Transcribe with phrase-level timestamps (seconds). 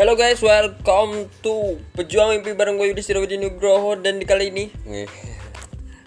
[0.00, 4.72] Hello guys, welcome to Pejuang Mimpi bareng gue Yudhistira Widi Nugroho dan di kali ini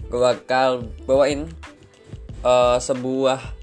[0.09, 1.45] gue bakal bawain
[2.41, 3.53] uh, sebuah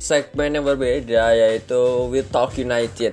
[0.00, 3.12] segmen yang berbeda yaitu We Talk United.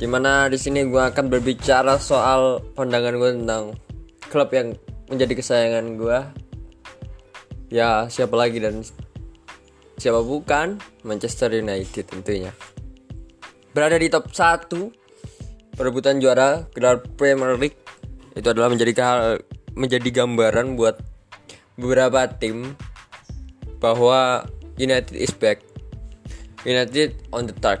[0.00, 3.76] Di mana di sini gue akan berbicara soal pandangan gue tentang
[4.32, 4.72] klub yang
[5.12, 6.18] menjadi kesayangan gue.
[7.68, 8.80] Ya siapa lagi dan
[10.00, 12.56] siapa bukan Manchester United tentunya.
[13.76, 14.99] Berada di top 1
[15.80, 17.80] perebutan juara gelar Premier League
[18.36, 18.92] itu adalah menjadi
[19.72, 21.00] menjadi gambaran buat
[21.80, 22.76] beberapa tim
[23.80, 24.44] bahwa
[24.76, 25.64] United is back.
[26.68, 27.80] United on the track.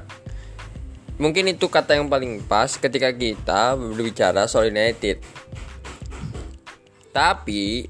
[1.20, 5.20] Mungkin itu kata yang paling pas ketika kita berbicara soal United.
[7.12, 7.84] Tapi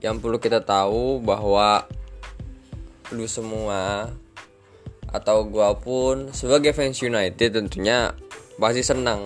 [0.00, 1.84] yang perlu kita tahu bahwa
[3.12, 4.08] lu semua
[5.12, 8.16] atau gua pun sebagai fans United tentunya
[8.56, 9.24] pasti senang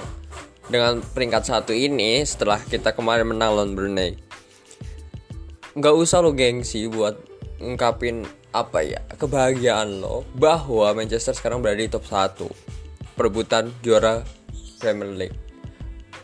[0.66, 4.18] dengan peringkat satu ini setelah kita kemarin menang lawan Brunei.
[5.76, 7.18] Nggak usah lo gengsi buat
[7.60, 14.24] ngungkapin apa ya kebahagiaan lo bahwa Manchester sekarang berada di top 1 perebutan juara
[14.80, 15.36] Premier League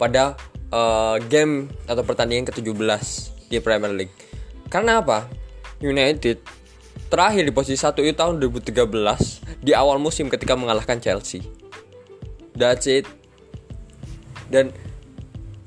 [0.00, 0.36] pada
[0.72, 3.04] uh, game atau pertandingan ke-17
[3.52, 4.14] di Premier League.
[4.72, 5.28] Karena apa?
[5.84, 6.40] United
[7.12, 11.44] terakhir di posisi 1 itu tahun 2013 di awal musim ketika mengalahkan Chelsea
[12.56, 13.08] that's it.
[14.52, 14.72] Dan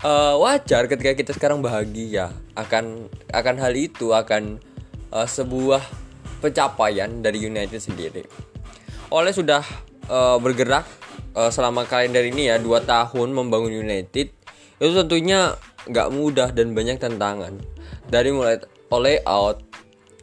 [0.06, 4.62] uh, wajar ketika kita sekarang bahagia akan akan hal itu akan
[5.10, 5.82] uh, sebuah
[6.40, 8.24] pencapaian dari United sendiri.
[9.10, 9.66] Oleh sudah
[10.10, 10.86] uh, bergerak
[11.34, 14.34] uh, selama kalender ini ya dua tahun membangun United
[14.76, 15.56] itu tentunya
[15.90, 17.58] nggak mudah dan banyak tantangan.
[18.06, 18.62] Dari mulai
[18.94, 19.66] oleh out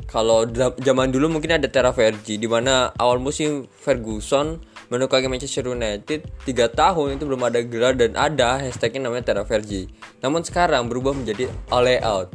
[0.07, 0.45] kalau
[0.77, 4.61] zaman dulu mungkin ada Terra Vergi di mana awal musim Ferguson
[4.93, 9.49] menukangi Manchester United 3 tahun itu belum ada gelar dan ada hashtagnya namanya Terra.
[10.21, 12.29] Namun sekarang berubah menjadi all out.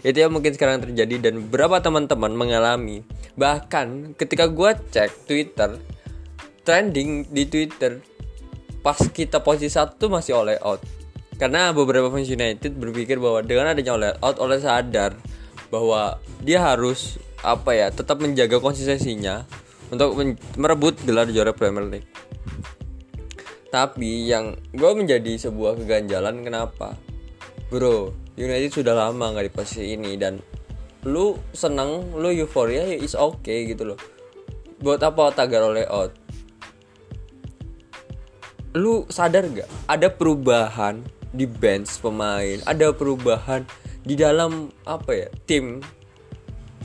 [0.00, 3.04] Itu yang mungkin sekarang terjadi dan beberapa teman-teman mengalami.
[3.36, 5.76] Bahkan ketika gue cek Twitter,
[6.64, 8.00] trending di Twitter
[8.80, 10.80] pas kita posisi satu masih all out.
[11.36, 15.12] Karena beberapa fans United berpikir bahwa dengan adanya all out, oleh sadar
[15.68, 19.46] bahwa dia harus apa ya tetap menjaga konsistensinya
[19.88, 20.16] untuk
[20.56, 22.08] merebut gelar juara Premier League.
[23.68, 26.96] Tapi yang gue menjadi sebuah keganjalan kenapa?
[27.68, 30.40] Bro, United sudah lama nggak di posisi ini dan
[31.04, 33.98] lu senang, lu euforia ya is okay gitu loh.
[34.80, 36.16] Buat apa tagar oleh out?
[38.78, 39.68] Lu sadar gak?
[39.90, 41.02] Ada perubahan
[41.34, 43.68] di bench pemain, ada perubahan
[44.06, 45.84] di dalam apa ya tim.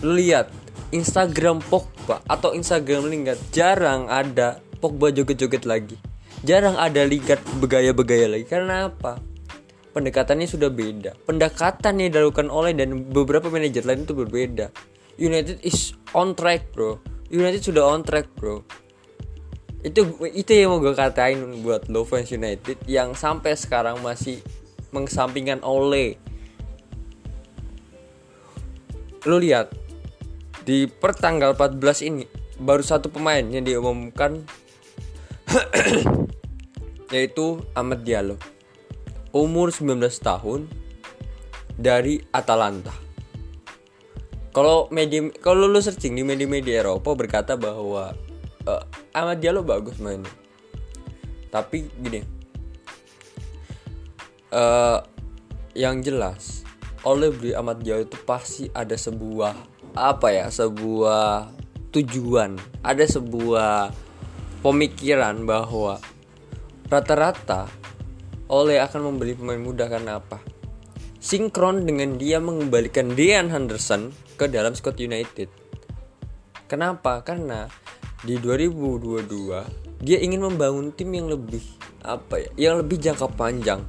[0.03, 0.62] Lihat
[0.94, 5.98] Instagram Pogba atau Instagram Lingard jarang ada Pogba joget-joget lagi.
[6.44, 8.46] Jarang ada Lingard begaya-begaya lagi.
[8.46, 9.18] Karena apa?
[9.94, 11.16] Pendekatannya sudah beda.
[11.24, 14.74] Pendekatan yang dilakukan oleh dan beberapa manajer lain itu berbeda.
[15.22, 16.98] United is on track, bro.
[17.30, 18.66] United sudah on track, bro.
[19.84, 24.40] Itu itu yang mau gue katain buat lo fans United yang sampai sekarang masih
[24.96, 26.16] mengesampingkan oleh.
[29.28, 29.72] Lo lihat
[30.63, 32.24] di pertanggal 14 ini
[32.56, 34.47] baru satu pemain yang diumumkan
[37.13, 38.40] yaitu Ahmad Diallo.
[39.35, 40.72] Umur 19 tahun
[41.75, 42.94] dari Atalanta.
[44.53, 48.13] Kalau media kalau lu searching di media-media Eropa berkata bahwa
[48.69, 50.30] uh, Ahmad Diallo bagus mainnya.
[51.50, 52.22] Tapi gini
[54.53, 55.01] uh,
[55.74, 56.62] yang jelas
[57.01, 61.54] oleh beli Ahmad Diallo itu pasti ada sebuah apa ya sebuah
[61.94, 62.58] tujuan.
[62.81, 63.94] Ada sebuah
[64.66, 66.02] pemikiran bahwa
[66.90, 67.70] rata-rata
[68.50, 70.42] oleh akan membeli pemain muda karena apa?
[71.24, 75.48] Sinkron dengan dia mengembalikan Dean Henderson ke dalam Scott United.
[76.68, 77.24] Kenapa?
[77.24, 77.70] Karena
[78.25, 81.63] di 2022 dia ingin membangun tim yang lebih
[82.04, 83.86] apa ya yang lebih jangka panjang.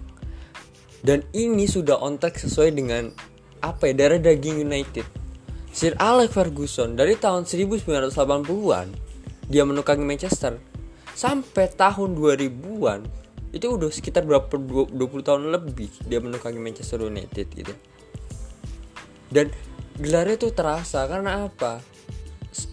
[1.04, 3.12] Dan ini sudah on track sesuai dengan
[3.60, 5.23] apa ya darah daging United
[5.74, 8.94] Sir Alex Ferguson dari tahun 1980-an
[9.50, 10.54] dia menukangi Manchester
[11.18, 13.02] sampai tahun 2000-an
[13.50, 14.94] itu udah sekitar berapa 20
[15.26, 17.74] tahun lebih dia menukangi Manchester United gitu.
[19.34, 19.50] Dan
[19.98, 21.82] gelarnya itu terasa karena apa?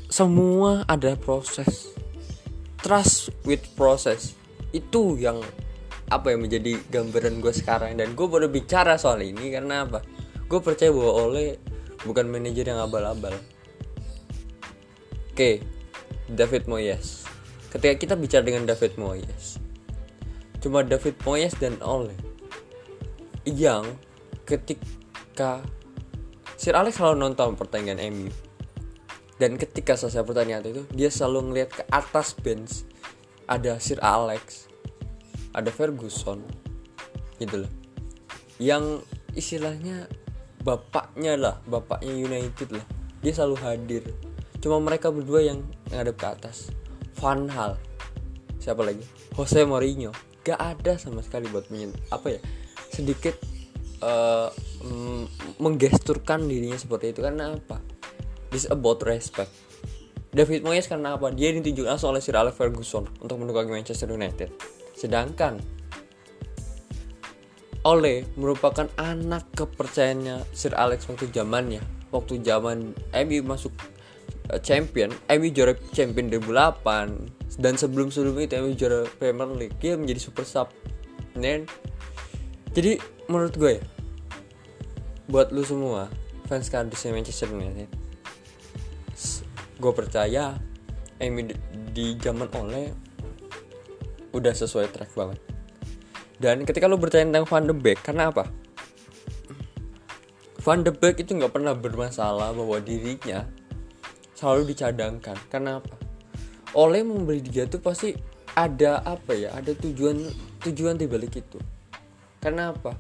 [0.10, 1.98] Semua ada proses.
[2.86, 4.38] Trust with process.
[4.70, 5.42] Itu yang
[6.14, 10.06] apa yang menjadi gambaran gue sekarang dan gue baru bicara soal ini karena apa?
[10.46, 11.71] Gue percaya bahwa oleh
[12.08, 13.36] bukan manajer yang abal-abal.
[15.32, 15.64] Oke
[16.32, 17.26] David Moyes.
[17.72, 19.62] Ketika kita bicara dengan David Moyes
[20.62, 22.14] cuma David Moyes dan Ole
[23.50, 23.98] yang
[24.46, 25.66] ketika
[26.54, 28.30] Sir Alex selalu nonton pertandingan MU
[29.42, 32.86] dan ketika selesai pertandingan itu dia selalu ngeliat ke atas bench
[33.50, 34.70] ada Sir Alex
[35.58, 36.46] ada Ferguson
[37.42, 37.72] gitu loh.
[38.62, 39.02] Yang
[39.34, 40.06] istilahnya
[40.62, 42.86] bapaknya lah bapaknya United lah.
[43.22, 44.04] Dia selalu hadir.
[44.62, 46.70] Cuma mereka berdua yang ngadep ke atas.
[47.18, 47.78] Van Hal
[48.62, 49.02] siapa lagi?
[49.34, 50.14] Jose Mourinho.
[50.42, 52.42] Gak ada sama sekali buat menyen apa ya
[52.90, 53.38] sedikit
[54.02, 54.50] uh,
[55.62, 57.22] menggesturkan dirinya seperti itu.
[57.26, 57.82] Karena apa?
[58.54, 59.50] This about respect.
[60.32, 61.30] David Moyes karena apa?
[61.36, 64.50] Dia ditunjuk langsung oleh Sir Alex Ferguson untuk menunggangi Manchester United.
[64.96, 65.60] Sedangkan
[67.82, 71.82] Ole merupakan anak kepercayaannya Sir Alex waktu zamannya.
[72.14, 72.94] Waktu zaman
[73.26, 73.74] MU masuk
[74.54, 79.78] uh, champion MU juara champion 2008 dan sebelum sebelum itu MU juara Premier League.
[79.82, 80.70] Dia menjadi super sub.
[81.34, 81.66] Dan
[82.78, 83.82] jadi menurut gue
[85.32, 86.12] buat lu semua
[86.52, 88.02] fans kardusnya Manchester United
[89.82, 90.62] gue percaya
[91.18, 91.42] MU
[91.92, 92.94] di zaman Ole
[94.32, 95.51] udah sesuai track banget
[96.42, 98.50] dan ketika lo bertanya tentang Van de Beek, karena apa?
[100.66, 103.46] Van de Beek itu nggak pernah bermasalah bahwa dirinya
[104.34, 105.38] selalu dicadangkan.
[105.54, 105.94] Karena apa?
[106.74, 108.18] Oleh membeli dia tuh pasti
[108.58, 109.54] ada apa ya?
[109.54, 110.18] Ada tujuan
[110.66, 111.62] tujuan di balik itu.
[112.42, 112.98] Karena apa?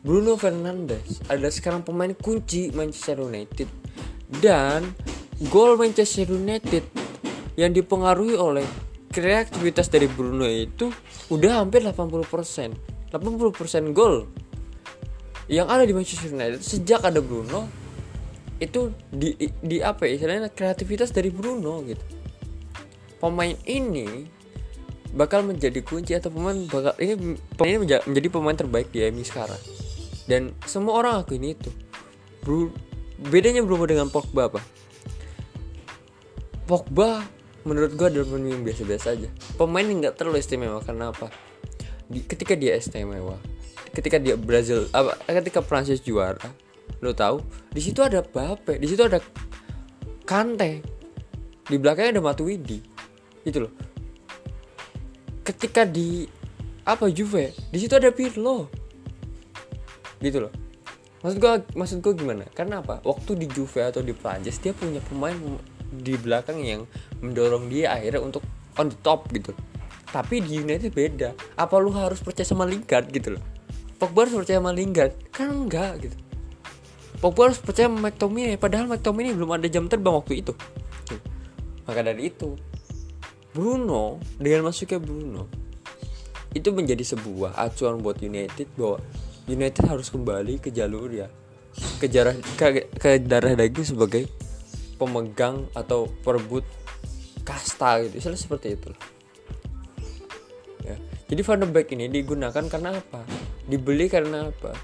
[0.00, 3.68] Bruno Fernandes adalah sekarang pemain kunci Manchester United
[4.40, 4.96] dan
[5.52, 6.84] gol Manchester United
[7.56, 8.64] yang dipengaruhi oleh
[9.14, 10.90] kreativitas dari Bruno itu
[11.30, 14.26] udah hampir 80% 80% gol
[15.46, 17.84] yang ada di Manchester United sejak ada Bruno
[18.58, 22.04] itu di, di apa ya istilahnya kreativitas dari Bruno gitu.
[23.18, 24.30] Pemain ini
[25.14, 29.60] bakal menjadi kunci atau pemain bakal ini pemain ini menjadi pemain terbaik di MU sekarang.
[30.24, 31.70] Dan semua orang aku ini itu.
[32.40, 32.72] Bru,
[33.28, 34.60] bedanya Bruno dengan Pogba apa?
[36.64, 37.24] Pogba
[37.64, 39.28] menurut gue adalah pemain yang biasa-biasa aja.
[39.56, 41.32] Pemain yang nggak terlalu istimewa karena apa?
[42.08, 43.40] Di, ketika dia istimewa
[43.94, 46.50] ketika dia Brazil apa ketika Prancis juara
[46.98, 47.40] lo tahu
[47.70, 49.22] di situ ada Bape di situ ada
[50.26, 50.82] Kante
[51.70, 52.80] di belakangnya ada Matuidi
[53.44, 53.72] gitu loh.
[55.44, 56.24] Ketika di
[56.84, 58.68] apa Juve di situ ada Pirlo
[60.20, 60.52] gitu loh.
[61.24, 62.44] Maksud gue maksud gue gimana?
[62.52, 63.00] Karena apa?
[63.04, 65.36] Waktu di Juve atau di Prancis dia punya pemain
[66.00, 66.88] di belakang yang
[67.22, 68.42] mendorong dia akhirnya untuk
[68.80, 69.54] on the top gitu.
[70.10, 71.34] Tapi di United beda.
[71.58, 73.42] Apa lu harus percaya sama Lingard gitu loh?
[73.98, 75.14] Pogba harus percaya sama Lingard?
[75.34, 76.16] Kan enggak gitu.
[77.18, 78.54] Pogba harus percaya sama McTominay.
[78.58, 80.54] Padahal McTominay belum ada jam terbang waktu itu.
[81.84, 82.56] Maka dari itu
[83.54, 85.46] Bruno dengan masuknya Bruno
[86.54, 89.02] itu menjadi sebuah acuan buat United bahwa
[89.50, 91.26] United harus kembali ke jalur ya
[91.98, 94.30] ke darah ke, ke darah daging sebagai
[95.04, 96.64] pemegang atau perebut
[97.44, 98.24] kasta gitu.
[98.24, 98.88] Istilah seperti itu
[100.84, 100.96] ya.
[101.28, 103.24] Jadi Van de Beek ini digunakan karena apa?
[103.64, 104.76] Dibeli karena apa?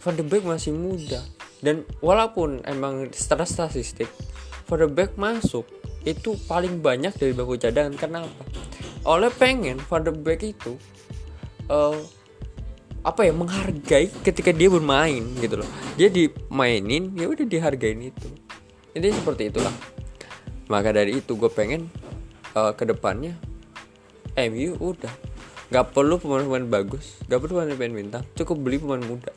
[0.00, 1.20] Van de Beek masih muda.
[1.60, 4.08] Dan walaupun emang secara statistik
[4.68, 5.68] Van de Beek masuk
[6.08, 7.94] itu paling banyak dari bangku cadangan.
[7.96, 8.44] Karena apa?
[9.06, 10.74] Oleh pengen Van de Beek itu
[11.68, 12.00] uh,
[13.06, 15.70] apa ya menghargai ketika dia bermain gitu loh.
[15.94, 18.28] Dia dimainin ya udah dihargain itu
[18.96, 19.72] ini seperti itulah.
[20.72, 21.92] Maka dari itu gue pengen
[22.56, 23.36] uh, ke depannya
[24.34, 25.12] MU udah.
[25.68, 28.24] Nggak perlu pemain-pemain bagus nggak perlu pemain-pemain bintang.
[28.32, 29.30] Cukup beli pemain muda.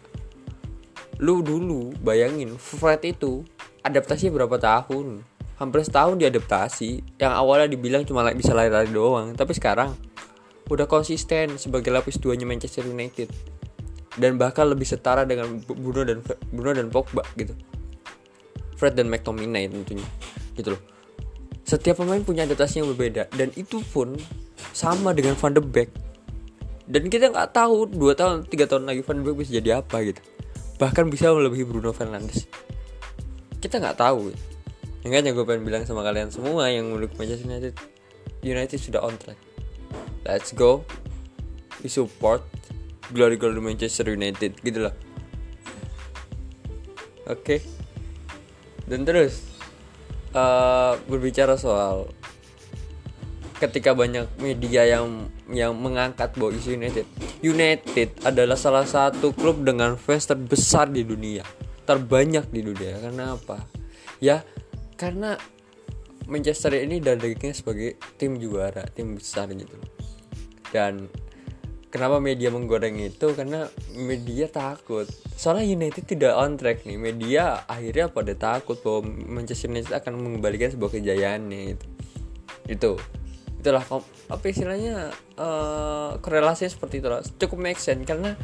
[1.19, 3.43] Lu dulu bayangin Fred itu
[3.83, 5.27] adaptasi berapa tahun?
[5.59, 7.19] Hampir setahun diadaptasi.
[7.19, 9.35] Yang awalnya dibilang cuma bisa lari-lari doang.
[9.35, 9.91] Tapi sekarang
[10.71, 13.27] udah konsisten sebagai lapis duanya Manchester United.
[14.15, 16.23] Dan bahkan lebih setara dengan Bruno dan
[16.55, 17.51] Bruno dan Pogba gitu
[18.79, 20.07] Fred dan McTominay tentunya
[20.55, 20.81] gitu loh.
[21.67, 24.15] Setiap pemain punya adaptasi yang berbeda dan itu pun
[24.71, 25.91] sama dengan Van de Beek.
[26.89, 29.99] Dan kita nggak tahu dua tahun tiga tahun lagi Van de Beek bisa jadi apa
[30.01, 30.23] gitu.
[30.79, 32.47] Bahkan bisa melebihi Bruno Fernandes.
[33.59, 34.31] Kita nggak tahu.
[35.03, 37.73] Yang gue pengen bilang sama kalian semua yang mendukung Manchester United
[38.43, 39.39] United sudah on track.
[40.23, 40.87] Let's go.
[41.83, 42.43] We support.
[43.11, 44.95] Glory glory Manchester United gitu loh.
[47.29, 47.59] Oke.
[47.59, 47.59] okay
[48.89, 49.45] dan terus
[50.33, 52.09] uh, berbicara soal
[53.59, 57.05] ketika banyak media yang yang mengangkat bahwa isu United.
[57.43, 61.43] United adalah salah satu klub dengan fans terbesar di dunia.
[61.83, 62.97] Terbanyak di dunia.
[63.03, 63.67] Karena apa?
[64.23, 64.41] Ya
[64.95, 65.35] karena
[66.29, 69.75] Manchester ini dagingnya sebagai tim juara tim besar gitu.
[70.71, 71.09] Dan
[71.89, 73.33] kenapa media menggoreng itu?
[73.33, 73.65] Karena
[73.97, 75.09] media takut.
[75.35, 76.97] Soalnya United tidak on track nih.
[76.97, 81.75] Media akhirnya pada takut bahwa Manchester United akan mengembalikan sebuah kejayaan nih.
[81.75, 81.85] Itu
[82.69, 82.93] itu
[83.59, 83.83] itulah
[84.31, 87.09] apa istilahnya uh, korelasi seperti itu
[87.41, 88.05] cukup make sense.
[88.05, 88.37] Karena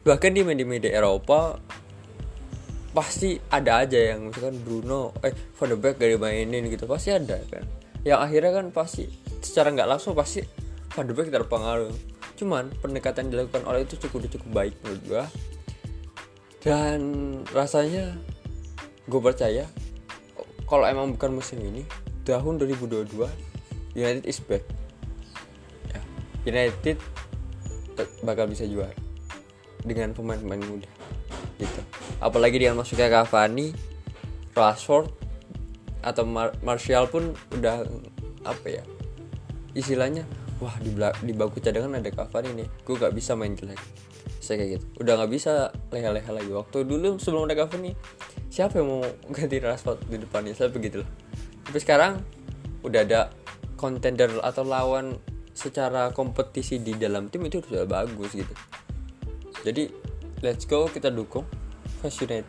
[0.00, 1.60] bahkan di media-media Eropa
[2.90, 6.86] pasti ada aja yang misalkan Bruno eh Van de Beek gak dimainin gitu.
[6.86, 7.66] Pasti ada kan.
[8.06, 9.04] Yang akhirnya kan pasti
[9.44, 10.40] secara nggak langsung pasti
[10.90, 11.94] Van de terpengaruh.
[12.34, 15.24] Cuman pendekatan yang dilakukan oleh itu cukup cukup baik menurut gua.
[16.60, 17.00] Dan
[17.56, 18.16] rasanya
[19.08, 19.64] gue percaya
[20.68, 21.88] kalau emang bukan musim ini
[22.22, 23.16] tahun 2022
[23.96, 24.62] United is back.
[25.88, 26.00] Ya,
[26.44, 27.00] United
[28.22, 28.92] bakal bisa juara
[29.84, 30.90] dengan pemain-pemain muda
[31.56, 31.80] gitu.
[32.20, 33.72] Apalagi dengan masuknya Cavani
[34.52, 35.08] Rashford
[36.00, 37.84] atau Mar Martial pun udah
[38.44, 38.84] apa ya
[39.76, 40.24] istilahnya
[40.60, 40.92] wah di,
[41.24, 43.80] di bangku cadangan ada Cavani nih gue gak bisa main jelek.
[44.40, 44.84] Saya kayak gitu.
[45.00, 46.52] Udah nggak bisa leha-leha lagi.
[46.52, 47.96] Waktu dulu sebelum ada Cavani
[48.50, 49.02] siapa yang mau
[49.34, 51.10] ganti Rashford di depannya saya begitu loh
[51.70, 52.18] tapi sekarang
[52.82, 53.30] udah ada
[53.78, 55.14] contender atau lawan
[55.54, 58.54] secara kompetisi di dalam tim itu sudah bagus gitu.
[59.62, 59.86] Jadi
[60.42, 61.46] let's go kita dukung
[62.02, 62.40] Fast oke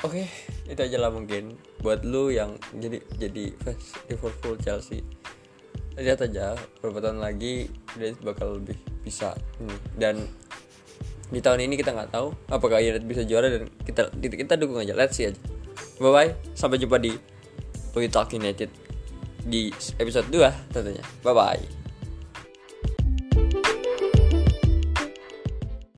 [0.00, 0.30] okay,
[0.70, 5.02] itu aja lah mungkin buat lu yang jadi jadi fans Liverpool Chelsea
[5.98, 9.34] lihat aja beberapa tahun lagi dia bakal lebih bisa.
[9.58, 9.78] Hmm.
[9.98, 10.22] dan
[11.28, 14.96] di tahun ini kita nggak tahu apakah United bisa juara dan kita kita dukung aja.
[14.96, 15.40] Let's see aja.
[15.98, 17.12] Bye bye sampai jumpa di
[17.98, 18.70] We Talk United
[19.42, 21.04] di episode 2 tentunya.
[21.26, 21.77] Bye bye